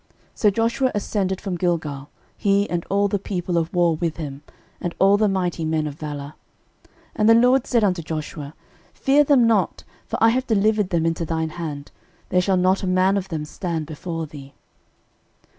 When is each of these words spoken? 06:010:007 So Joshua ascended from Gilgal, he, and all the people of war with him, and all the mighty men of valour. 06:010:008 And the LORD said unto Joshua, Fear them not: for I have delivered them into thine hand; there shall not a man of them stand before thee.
06:010:007 0.31 0.31
So 0.33 0.49
Joshua 0.49 0.91
ascended 0.95 1.39
from 1.39 1.57
Gilgal, 1.57 2.09
he, 2.35 2.67
and 2.71 2.87
all 2.89 3.07
the 3.07 3.19
people 3.19 3.55
of 3.55 3.71
war 3.71 3.95
with 3.95 4.17
him, 4.17 4.41
and 4.81 4.95
all 4.97 5.15
the 5.15 5.27
mighty 5.29 5.63
men 5.63 5.85
of 5.85 5.93
valour. 5.93 6.33
06:010:008 6.83 6.91
And 7.17 7.29
the 7.29 7.35
LORD 7.35 7.67
said 7.67 7.83
unto 7.83 8.01
Joshua, 8.01 8.55
Fear 8.95 9.25
them 9.25 9.45
not: 9.45 9.83
for 10.07 10.17
I 10.19 10.29
have 10.29 10.47
delivered 10.47 10.89
them 10.89 11.05
into 11.05 11.23
thine 11.23 11.49
hand; 11.49 11.91
there 12.29 12.41
shall 12.41 12.57
not 12.57 12.81
a 12.81 12.87
man 12.87 13.15
of 13.15 13.27
them 13.29 13.45
stand 13.45 13.85
before 13.85 14.25
thee. 14.25 14.55